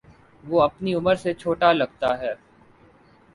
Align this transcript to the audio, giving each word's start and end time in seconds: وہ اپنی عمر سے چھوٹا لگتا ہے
وہ 0.43 0.61
اپنی 0.61 0.93
عمر 0.95 1.15
سے 1.15 1.33
چھوٹا 1.33 1.71
لگتا 1.73 2.17
ہے 2.19 2.33